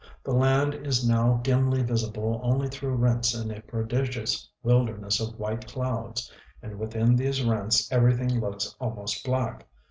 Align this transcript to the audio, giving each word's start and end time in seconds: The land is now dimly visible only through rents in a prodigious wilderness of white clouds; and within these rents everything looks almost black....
The 0.23 0.31
land 0.33 0.73
is 0.73 1.07
now 1.07 1.39
dimly 1.43 1.83
visible 1.83 2.39
only 2.43 2.67
through 2.67 2.95
rents 2.95 3.35
in 3.35 3.51
a 3.51 3.61
prodigious 3.61 4.49
wilderness 4.63 5.19
of 5.19 5.37
white 5.37 5.67
clouds; 5.67 6.33
and 6.59 6.79
within 6.79 7.15
these 7.15 7.43
rents 7.45 7.87
everything 7.91 8.39
looks 8.39 8.73
almost 8.79 9.23
black.... 9.23 9.67